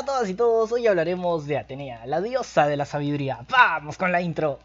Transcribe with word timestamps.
A 0.00 0.02
todas 0.02 0.30
y 0.30 0.34
todos, 0.34 0.72
hoy 0.72 0.86
hablaremos 0.86 1.46
de 1.46 1.58
Atenea, 1.58 2.06
la 2.06 2.22
diosa 2.22 2.66
de 2.66 2.78
la 2.78 2.86
sabiduría. 2.86 3.40
¡Vamos 3.50 3.98
con 3.98 4.10
la 4.10 4.22
intro! 4.22 4.58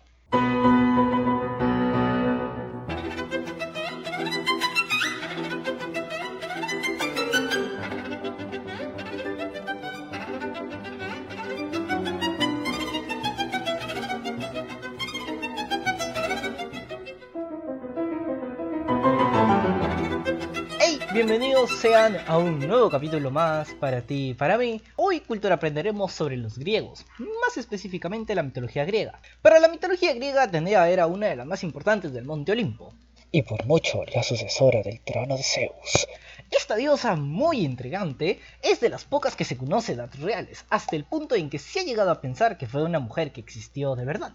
Bienvenidos 21.16 21.70
sean 21.70 22.18
a 22.28 22.38
un 22.38 22.60
nuevo 22.60 22.90
capítulo 22.90 23.32
más 23.32 23.74
para 23.76 24.02
ti 24.02 24.32
y 24.32 24.34
para 24.34 24.58
mí. 24.58 24.82
Hoy 24.98 25.22
cultura 25.22 25.56
aprenderemos 25.56 26.12
sobre 26.12 26.36
los 26.36 26.58
griegos, 26.58 27.06
más 27.20 27.56
específicamente 27.56 28.36
la 28.36 28.44
mitología 28.44 28.84
griega. 28.84 29.22
Para 29.42 29.62
la 29.62 29.70
mitología 29.70 30.14
griega 30.14 30.44
Atenea 30.44 30.90
era 30.90 31.08
una 31.08 31.28
de 31.28 31.38
las 31.38 31.48
más 31.48 31.64
importantes 31.64 32.12
del 32.12 32.26
Monte 32.26 32.52
Olimpo. 32.52 32.94
Y 33.32 33.44
por 33.44 33.66
mucho 33.66 34.04
la 34.14 34.24
sucesora 34.24 34.82
del 34.82 35.00
trono 35.06 35.38
de 35.38 35.44
Zeus. 35.44 36.06
Esta 36.52 36.76
diosa 36.76 37.16
muy 37.16 37.62
intrigante 37.62 38.42
es 38.62 38.82
de 38.82 38.90
las 38.90 39.06
pocas 39.06 39.38
que 39.38 39.46
se 39.46 39.56
conoce 39.56 39.96
datos 39.96 40.20
reales, 40.20 40.66
hasta 40.70 40.98
el 40.98 41.06
punto 41.06 41.36
en 41.36 41.50
que 41.50 41.60
se 41.60 41.80
ha 41.80 41.84
llegado 41.84 42.12
a 42.12 42.20
pensar 42.20 42.58
que 42.58 42.68
fue 42.68 42.84
una 42.84 43.00
mujer 43.00 43.32
que 43.32 43.40
existió 43.40 43.96
de 43.96 44.04
verdad. 44.04 44.34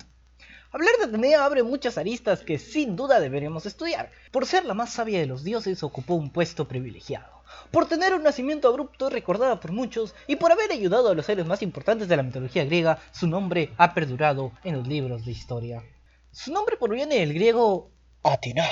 Hablar 0.73 0.92
de 0.98 1.06
Atenea 1.06 1.45
abre 1.45 1.65
muchas 1.65 1.98
aristas 1.98 2.42
que 2.42 2.56
sin 2.56 2.95
duda 2.95 3.19
deberemos 3.19 3.66
estudiar. 3.66 4.12
Por 4.30 4.47
ser 4.47 4.65
la 4.65 4.74
más 4.74 4.92
sabia 4.92 5.19
de 5.19 5.27
los 5.27 5.42
dioses 5.42 5.83
ocupó 5.83 6.15
un 6.15 6.30
puesto 6.30 6.69
privilegiado. 6.69 7.42
Por 7.73 7.87
tener 7.87 8.15
un 8.15 8.23
nacimiento 8.23 8.69
abrupto 8.69 9.11
recordada 9.11 9.59
por 9.59 9.73
muchos 9.73 10.14
y 10.28 10.37
por 10.37 10.52
haber 10.52 10.70
ayudado 10.70 11.09
a 11.09 11.14
los 11.16 11.27
seres 11.27 11.45
más 11.45 11.62
importantes 11.62 12.06
de 12.06 12.16
la 12.16 12.23
mitología 12.23 12.64
griega, 12.64 13.01
su 13.11 13.27
nombre 13.27 13.73
ha 13.78 13.95
perdurado 13.95 14.52
en 14.62 14.77
los 14.77 14.86
libros 14.86 15.25
de 15.25 15.33
historia. 15.33 15.83
Su 16.31 16.53
nombre 16.53 16.77
proviene 16.77 17.16
del 17.16 17.34
griego 17.34 17.91
Atina, 18.22 18.69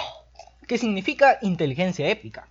que 0.68 0.78
significa 0.78 1.40
inteligencia 1.42 2.08
épica. 2.08 2.48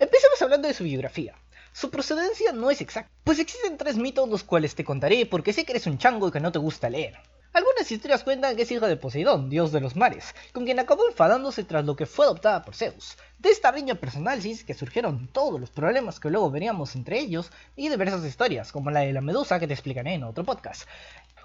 Empecemos 0.00 0.42
hablando 0.42 0.66
de 0.66 0.74
su 0.74 0.82
biografía. 0.82 1.36
Su 1.72 1.90
procedencia 1.90 2.50
no 2.50 2.72
es 2.72 2.80
exacta, 2.80 3.08
pues 3.22 3.38
existen 3.38 3.76
tres 3.76 3.96
mitos 3.96 4.28
los 4.28 4.42
cuales 4.42 4.74
te 4.74 4.82
contaré 4.82 5.26
porque 5.26 5.52
sé 5.52 5.64
que 5.64 5.70
eres 5.70 5.86
un 5.86 5.98
chango 5.98 6.32
que 6.32 6.40
no 6.40 6.50
te 6.50 6.58
gusta 6.58 6.90
leer. 6.90 7.20
Algunas 7.60 7.92
historias 7.92 8.24
cuentan 8.24 8.56
que 8.56 8.62
es 8.62 8.72
hija 8.72 8.88
de 8.88 8.96
Poseidón, 8.96 9.50
dios 9.50 9.70
de 9.70 9.82
los 9.82 9.94
mares, 9.94 10.34
con 10.54 10.64
quien 10.64 10.80
acabó 10.80 11.06
enfadándose 11.06 11.62
tras 11.62 11.84
lo 11.84 11.94
que 11.94 12.06
fue 12.06 12.24
adoptada 12.24 12.64
por 12.64 12.74
Zeus. 12.74 13.18
De 13.38 13.50
esta 13.50 13.70
riña 13.70 13.96
personal 13.96 14.40
sí 14.40 14.64
que 14.64 14.72
surgieron 14.72 15.28
todos 15.28 15.60
los 15.60 15.68
problemas 15.68 16.20
que 16.20 16.30
luego 16.30 16.50
veríamos 16.50 16.96
entre 16.96 17.18
ellos 17.18 17.50
y 17.76 17.90
diversas 17.90 18.24
historias, 18.24 18.72
como 18.72 18.90
la 18.90 19.00
de 19.00 19.12
la 19.12 19.20
medusa 19.20 19.60
que 19.60 19.66
te 19.66 19.74
explicaré 19.74 20.14
en 20.14 20.24
otro 20.24 20.42
podcast. 20.42 20.88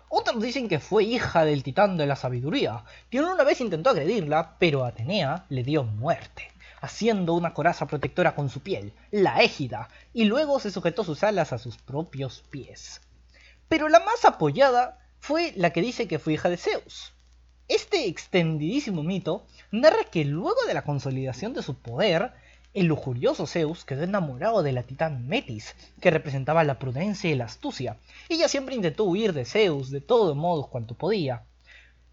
Otros 0.07 0.41
dicen 0.41 0.69
que 0.69 0.80
fue 0.80 1.03
hija 1.03 1.44
del 1.44 1.63
titán 1.63 1.97
de 1.97 2.05
la 2.05 2.16
sabiduría, 2.16 2.85
quien 3.11 3.25
una 3.25 3.44
vez 3.44 3.59
intentó 3.59 3.89
agredirla, 3.89 4.55
pero 4.57 4.85
Atenea 4.85 5.44
le 5.50 5.63
dio 5.63 5.83
muerte, 5.83 6.50
haciendo 6.79 7.33
una 7.33 7.53
coraza 7.53 7.88
protectora 7.88 8.35
con 8.35 8.50
su 8.50 8.61
piel, 8.61 8.94
la 9.11 9.44
égida, 9.44 9.89
y 10.13 10.23
luego 10.23 10.61
se 10.61 10.72
sujetó 10.72 11.03
sus 11.03 11.25
alas 11.25 11.52
a 11.52 11.57
sus 11.57 11.75
propios 11.75 12.41
pies. 12.50 13.02
Pero 13.67 13.89
la 13.89 14.00
más 14.00 14.23
apoyada 14.23 15.02
fue 15.26 15.54
la 15.56 15.72
que 15.72 15.81
dice 15.81 16.08
que 16.08 16.20
fue 16.20 16.34
hija 16.34 16.50
de 16.50 16.58
Zeus. 16.58 17.12
Este 17.68 18.06
extendidísimo 18.06 19.02
mito 19.02 19.44
narra 19.72 20.04
que 20.04 20.23
luego 20.23 20.59
de 20.68 20.76
la 20.76 20.84
consolidación 20.84 21.52
de 21.54 21.64
su 21.64 21.73
poder, 21.73 22.34
el 22.76 22.86
lujurioso 22.86 23.48
Zeus 23.48 23.86
quedó 23.86 24.03
enamorado 24.03 24.62
de 24.62 24.72
la 24.72 24.84
titán 24.84 25.28
Metis, 25.28 25.73
que 26.00 26.12
representaba 26.12 26.64
la 26.64 26.78
prudencia 26.78 27.31
y 27.31 27.34
la 27.34 27.46
astucia. 27.46 27.98
Ella 28.30 28.48
siempre 28.48 28.76
intentó 28.76 29.06
huir 29.06 29.34
de 29.34 29.46
Zeus 29.46 29.90
de 29.90 30.00
todos 30.00 30.36
modos 30.36 30.68
cuanto 30.68 30.94
podía. 30.94 31.42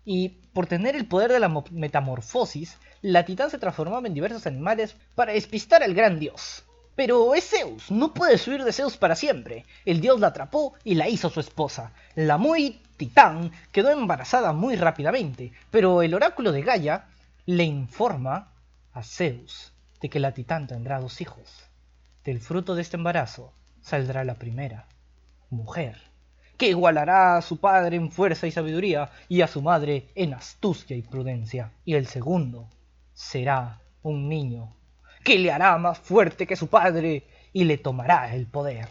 Y 0.06 0.30
por 0.54 0.66
tener 0.66 0.96
el 0.96 1.04
poder 1.04 1.32
de 1.32 1.40
la 1.40 1.62
metamorfosis, 1.70 2.78
la 3.02 3.26
titán 3.26 3.50
se 3.50 3.58
transformaba 3.58 4.08
en 4.08 4.14
diversos 4.14 4.46
animales 4.46 4.96
para 5.14 5.34
despistar 5.34 5.82
al 5.82 5.92
gran 5.92 6.18
dios. 6.18 6.64
Pero 6.94 7.34
es 7.34 7.48
Zeus, 7.48 7.90
no 7.90 8.12
puedes 8.12 8.46
huir 8.48 8.64
de 8.64 8.72
Zeus 8.72 8.96
para 8.96 9.16
siempre. 9.16 9.66
El 9.84 10.00
dios 10.00 10.20
la 10.20 10.28
atrapó 10.28 10.74
y 10.82 10.94
la 10.94 11.08
hizo 11.08 11.30
su 11.30 11.40
esposa. 11.40 11.92
La 12.14 12.36
muy 12.36 12.80
Titán 13.02 13.50
quedó 13.72 13.90
embarazada 13.90 14.52
muy 14.52 14.76
rápidamente, 14.76 15.50
pero 15.72 16.02
el 16.02 16.14
oráculo 16.14 16.52
de 16.52 16.62
Gaia 16.62 17.06
le 17.46 17.64
informa 17.64 18.52
a 18.92 19.02
Zeus 19.02 19.72
de 20.00 20.08
que 20.08 20.20
la 20.20 20.34
Titán 20.34 20.68
tendrá 20.68 21.00
dos 21.00 21.20
hijos. 21.20 21.64
Del 22.22 22.38
fruto 22.38 22.76
de 22.76 22.82
este 22.82 22.96
embarazo 22.96 23.54
saldrá 23.80 24.22
la 24.22 24.34
primera, 24.34 24.86
mujer, 25.50 26.00
que 26.56 26.68
igualará 26.68 27.36
a 27.36 27.42
su 27.42 27.58
padre 27.58 27.96
en 27.96 28.12
fuerza 28.12 28.46
y 28.46 28.52
sabiduría 28.52 29.10
y 29.28 29.40
a 29.40 29.48
su 29.48 29.62
madre 29.62 30.12
en 30.14 30.34
astucia 30.34 30.96
y 30.96 31.02
prudencia. 31.02 31.72
Y 31.84 31.94
el 31.94 32.06
segundo 32.06 32.68
será 33.14 33.80
un 34.04 34.28
niño, 34.28 34.76
que 35.24 35.40
le 35.40 35.50
hará 35.50 35.76
más 35.76 35.98
fuerte 35.98 36.46
que 36.46 36.54
su 36.54 36.68
padre 36.68 37.26
y 37.52 37.64
le 37.64 37.78
tomará 37.78 38.32
el 38.32 38.46
poder. 38.46 38.88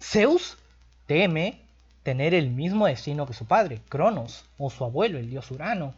Zeus 0.00 0.58
teme 1.06 1.67
tener 2.08 2.32
el 2.32 2.48
mismo 2.48 2.86
destino 2.86 3.26
que 3.26 3.34
su 3.34 3.44
padre, 3.44 3.82
Cronos, 3.90 4.46
o 4.56 4.70
su 4.70 4.82
abuelo, 4.82 5.18
el 5.18 5.28
dios 5.28 5.50
Urano, 5.50 5.92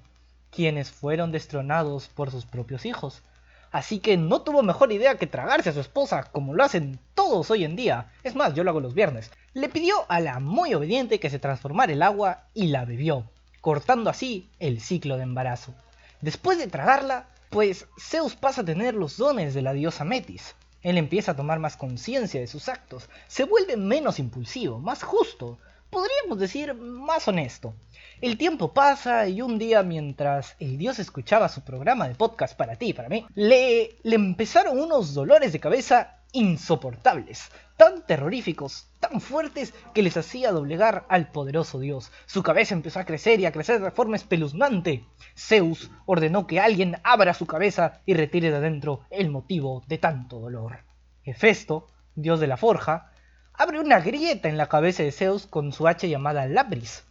quienes 0.50 0.90
fueron 0.90 1.30
destronados 1.30 2.08
por 2.08 2.32
sus 2.32 2.46
propios 2.46 2.84
hijos. 2.84 3.22
Así 3.70 4.00
que 4.00 4.16
no 4.16 4.40
tuvo 4.40 4.64
mejor 4.64 4.90
idea 4.90 5.18
que 5.18 5.28
tragarse 5.28 5.70
a 5.70 5.72
su 5.72 5.78
esposa, 5.78 6.24
como 6.32 6.52
lo 6.52 6.64
hacen 6.64 6.98
todos 7.14 7.48
hoy 7.52 7.62
en 7.62 7.76
día. 7.76 8.10
Es 8.24 8.34
más, 8.34 8.54
yo 8.54 8.64
lo 8.64 8.70
hago 8.70 8.80
los 8.80 8.92
viernes. 8.92 9.30
Le 9.54 9.68
pidió 9.68 10.04
a 10.08 10.18
la 10.18 10.40
muy 10.40 10.74
obediente 10.74 11.20
que 11.20 11.30
se 11.30 11.38
transformara 11.38 11.92
el 11.92 12.02
agua 12.02 12.42
y 12.54 12.66
la 12.66 12.84
bebió, 12.84 13.22
cortando 13.60 14.10
así 14.10 14.50
el 14.58 14.80
ciclo 14.80 15.16
de 15.16 15.22
embarazo. 15.22 15.74
Después 16.22 16.58
de 16.58 16.66
tragarla, 16.66 17.26
pues 17.50 17.86
Zeus 18.00 18.34
pasa 18.34 18.62
a 18.62 18.64
tener 18.64 18.94
los 18.94 19.16
dones 19.16 19.54
de 19.54 19.62
la 19.62 19.74
diosa 19.74 20.04
Metis. 20.04 20.56
Él 20.82 20.98
empieza 20.98 21.32
a 21.32 21.36
tomar 21.36 21.60
más 21.60 21.76
conciencia 21.76 22.40
de 22.40 22.48
sus 22.48 22.68
actos, 22.68 23.08
se 23.28 23.44
vuelve 23.44 23.76
menos 23.76 24.18
impulsivo, 24.18 24.80
más 24.80 25.04
justo, 25.04 25.58
podríamos 25.90 26.38
decir, 26.38 26.74
más 26.74 27.26
honesto. 27.28 27.74
El 28.20 28.36
tiempo 28.36 28.72
pasa 28.72 29.26
y 29.28 29.40
un 29.40 29.58
día 29.58 29.82
mientras 29.82 30.54
el 30.60 30.76
dios 30.76 30.98
escuchaba 30.98 31.48
su 31.48 31.62
programa 31.62 32.06
de 32.06 32.14
podcast 32.14 32.56
para 32.56 32.76
ti 32.76 32.88
y 32.88 32.92
para 32.92 33.08
mí, 33.08 33.26
le, 33.34 33.98
empezaron 34.04 34.78
unos 34.78 35.14
dolores 35.14 35.52
de 35.52 35.60
cabeza 35.60 36.18
insoportables, 36.32 37.50
tan 37.76 38.06
terroríficos, 38.06 38.88
tan 39.00 39.22
fuertes 39.22 39.72
que 39.94 40.02
les 40.02 40.16
hacía 40.16 40.52
doblegar 40.52 41.06
al 41.08 41.32
poderoso 41.32 41.80
dios. 41.80 42.12
Su 42.26 42.42
cabeza 42.42 42.74
empezó 42.74 43.00
a 43.00 43.04
crecer 43.04 43.40
y 43.40 43.46
a 43.46 43.52
crecer 43.52 43.80
de 43.80 43.90
forma 43.90 44.16
espeluznante. 44.16 45.06
Zeus 45.34 45.90
ordenó 46.04 46.46
que 46.46 46.60
alguien 46.60 46.98
abra 47.02 47.34
su 47.34 47.46
cabeza 47.46 48.02
y 48.04 48.14
retire 48.14 48.50
de 48.50 48.58
adentro 48.58 49.00
el 49.10 49.30
motivo 49.30 49.82
de 49.88 49.96
tanto 49.96 50.38
dolor. 50.38 50.84
Hefesto, 51.24 51.88
dios 52.14 52.38
de 52.38 52.46
la 52.46 52.58
forja, 52.58 53.12
abre 53.60 53.78
una 53.78 54.00
grieta 54.00 54.48
en 54.48 54.56
la 54.56 54.70
cabeza 54.70 55.02
de 55.02 55.12
Zeus 55.12 55.46
con 55.46 55.74
su 55.74 55.86
hacha 55.86 56.06
llamada 56.06 56.46
Labris. 56.46 57.04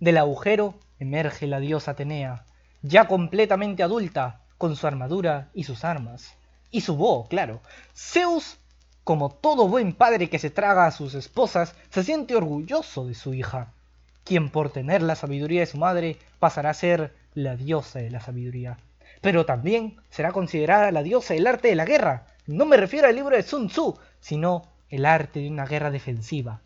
Del 0.00 0.18
agujero 0.18 0.74
emerge 0.98 1.46
la 1.46 1.60
diosa 1.60 1.92
Atenea, 1.92 2.44
ya 2.82 3.06
completamente 3.06 3.84
adulta, 3.84 4.40
con 4.58 4.74
su 4.74 4.88
armadura 4.88 5.48
y 5.54 5.62
sus 5.62 5.84
armas. 5.84 6.34
Y 6.72 6.80
su 6.80 6.96
bow, 6.96 7.28
claro. 7.28 7.60
Zeus, 7.94 8.58
como 9.04 9.30
todo 9.30 9.68
buen 9.68 9.92
padre 9.92 10.28
que 10.28 10.40
se 10.40 10.50
traga 10.50 10.86
a 10.86 10.90
sus 10.90 11.14
esposas, 11.14 11.76
se 11.90 12.02
siente 12.02 12.34
orgulloso 12.34 13.06
de 13.06 13.14
su 13.14 13.32
hija, 13.32 13.72
quien 14.24 14.50
por 14.50 14.70
tener 14.70 15.02
la 15.02 15.14
sabiduría 15.14 15.60
de 15.60 15.66
su 15.66 15.78
madre 15.78 16.18
pasará 16.40 16.70
a 16.70 16.74
ser 16.74 17.14
la 17.34 17.54
diosa 17.54 18.00
de 18.00 18.10
la 18.10 18.18
sabiduría. 18.18 18.76
Pero 19.20 19.46
también 19.46 19.98
será 20.10 20.32
considerada 20.32 20.90
la 20.90 21.04
diosa 21.04 21.34
del 21.34 21.46
arte 21.46 21.68
de 21.68 21.76
la 21.76 21.84
guerra. 21.84 22.26
No 22.48 22.64
me 22.64 22.76
refiero 22.76 23.06
al 23.06 23.14
libro 23.14 23.36
de 23.36 23.44
Sun 23.44 23.68
Tzu, 23.68 23.96
sino 24.18 24.74
el 24.90 25.06
arte 25.06 25.40
de 25.40 25.50
una 25.50 25.66
guerra 25.66 25.90
defensiva, 25.90 26.60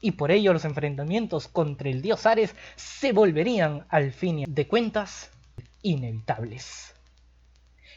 y 0.00 0.12
por 0.12 0.30
ello 0.30 0.52
los 0.52 0.64
enfrentamientos 0.64 1.48
contra 1.48 1.88
el 1.88 2.02
dios 2.02 2.26
Ares 2.26 2.54
se 2.76 3.12
volverían 3.12 3.86
al 3.88 4.12
fin 4.12 4.44
de 4.46 4.66
cuentas 4.66 5.30
inevitables. 5.82 6.92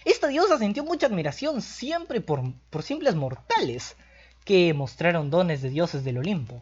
Esta 0.06 0.28
diosa 0.28 0.60
sintió 0.60 0.84
mucha 0.84 1.08
admiración 1.08 1.62
siempre 1.62 2.22
por, 2.22 2.44
por 2.70 2.84
simples 2.84 3.16
mortales 3.16 3.98
que 4.44 4.72
mostraron 4.76 5.32
dones 5.32 5.64
de 5.64 5.72
dioses 5.72 6.04
del 6.04 6.20
Olimpo, 6.20 6.62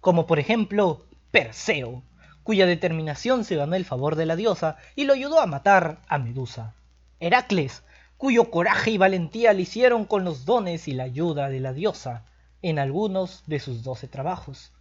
como 0.00 0.26
por 0.26 0.38
ejemplo 0.38 1.06
Perseo, 1.30 2.02
cuya 2.42 2.66
determinación 2.66 3.44
se 3.44 3.56
ganó 3.56 3.76
el 3.76 3.86
favor 3.86 4.16
de 4.16 4.26
la 4.26 4.36
diosa 4.36 4.76
y 4.94 5.04
lo 5.04 5.14
ayudó 5.14 5.40
a 5.40 5.46
matar 5.46 6.00
a 6.08 6.18
Medusa. 6.18 6.74
Heracles, 7.20 7.82
cuyo 8.18 8.50
coraje 8.50 8.90
y 8.90 8.98
valentía 8.98 9.54
le 9.54 9.62
hicieron 9.62 10.04
con 10.04 10.24
los 10.24 10.44
dones 10.44 10.86
y 10.86 10.92
la 10.92 11.04
ayuda 11.04 11.48
de 11.48 11.60
la 11.60 11.72
diosa, 11.72 12.24
en 12.62 12.78
algunos 12.78 13.42
de 13.46 13.60
sus 13.60 13.82
doce 13.82 14.08
trabajos. 14.08 14.72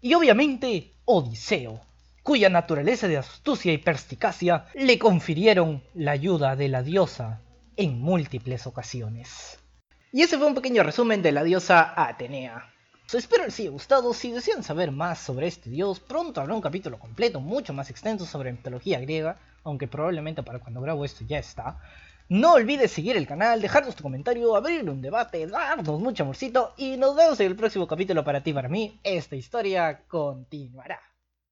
Y 0.00 0.14
obviamente 0.14 0.92
Odiseo, 1.04 1.80
cuya 2.22 2.48
naturaleza 2.48 3.08
de 3.08 3.18
astucia 3.18 3.72
y 3.72 3.78
perspicacia 3.78 4.66
le 4.74 4.98
confirieron 4.98 5.82
la 5.94 6.12
ayuda 6.12 6.56
de 6.56 6.68
la 6.68 6.82
diosa 6.82 7.40
en 7.76 8.00
múltiples 8.00 8.66
ocasiones. 8.66 9.58
Y 10.12 10.22
ese 10.22 10.38
fue 10.38 10.46
un 10.46 10.54
pequeño 10.54 10.82
resumen 10.82 11.22
de 11.22 11.32
la 11.32 11.42
diosa 11.42 11.92
Atenea. 11.96 12.72
espero 13.12 13.44
les 13.44 13.58
haya 13.58 13.70
gustado. 13.70 14.14
Si 14.14 14.30
desean 14.30 14.62
saber 14.62 14.92
más 14.92 15.18
sobre 15.18 15.48
este 15.48 15.68
dios, 15.70 16.00
pronto 16.00 16.40
habrá 16.40 16.54
un 16.54 16.60
capítulo 16.60 16.98
completo, 16.98 17.40
mucho 17.40 17.72
más 17.72 17.90
extenso 17.90 18.24
sobre 18.24 18.52
mitología 18.52 19.00
griega, 19.00 19.36
aunque 19.64 19.88
probablemente 19.88 20.42
para 20.42 20.60
cuando 20.60 20.80
grabo 20.80 21.04
esto 21.04 21.24
ya 21.26 21.38
está. 21.38 21.80
No 22.28 22.54
olvides 22.54 22.90
seguir 22.90 23.16
el 23.16 23.26
canal, 23.26 23.60
dejarnos 23.60 23.96
tu 23.96 24.02
comentario, 24.02 24.56
abrir 24.56 24.88
un 24.88 25.02
debate, 25.02 25.46
darnos 25.46 26.00
mucho 26.00 26.22
amorcito 26.22 26.72
y 26.76 26.96
nos 26.96 27.14
vemos 27.14 27.38
en 27.40 27.48
el 27.48 27.56
próximo 27.56 27.86
capítulo 27.86 28.24
para 28.24 28.42
ti, 28.42 28.52
para 28.54 28.68
mí. 28.68 28.98
Esta 29.04 29.36
historia 29.36 30.04
continuará. 30.08 31.13